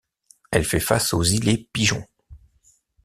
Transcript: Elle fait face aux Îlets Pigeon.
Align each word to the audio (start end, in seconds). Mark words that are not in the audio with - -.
Elle 0.49 0.65
fait 0.65 0.79
face 0.79 1.13
aux 1.13 1.21
Îlets 1.21 1.67
Pigeon. 1.71 2.03